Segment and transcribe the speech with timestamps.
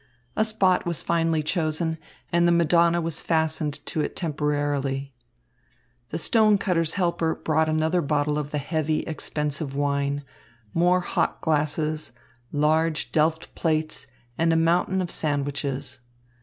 [0.35, 1.99] A spot was finally chosen,
[2.33, 5.13] and the Madonna was fastened to it temporarily.
[6.09, 10.23] The stone cutter's helper brought another bottle of the heavy, expensive wine,
[10.73, 12.13] more hock glasses,
[12.51, 14.07] large Delft plates,
[14.39, 15.99] and a mountain of sandwiches.